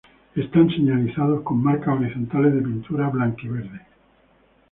Están 0.35 0.67
señalizados 0.71 1.43
con 1.43 1.61
marcas 1.61 1.89
horizontales 1.95 2.55
de 2.55 2.63
pintura 2.63 3.07
blanca 3.09 3.43
y 3.43 3.47
verde. 3.49 3.81